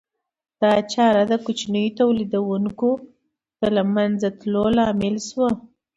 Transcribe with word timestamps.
دا 0.61 0.73
چاره 0.93 1.23
د 1.31 1.33
کوچنیو 1.45 1.95
تولیدونکو 1.99 2.89
د 3.59 3.61
له 3.75 3.83
منځه 3.95 4.27
تلو 4.39 4.65
لامل 4.77 5.15
شوه 5.27 5.49